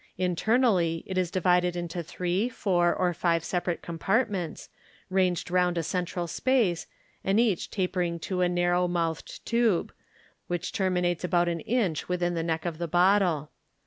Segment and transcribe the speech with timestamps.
[0.17, 4.67] Internally it is divided into three, four, or rive separate compart ments,
[5.11, 6.87] ranged round a cen tral space,
[7.23, 9.93] and each taperii g to a narrow mouthed tube,
[10.49, 13.51] wliLh terminates about an inch within the neck of the bottle.